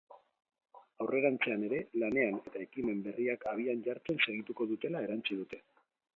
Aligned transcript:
Aurrerantzean 1.03 1.65
ere, 1.67 1.81
lanean 2.05 2.39
eta 2.39 2.63
ekimen 2.65 3.05
berriak 3.09 3.47
abian 3.53 3.85
jartzen 3.91 4.21
segituko 4.27 4.69
dutela 4.75 5.07
erantsi 5.11 5.41
dute. 5.45 5.63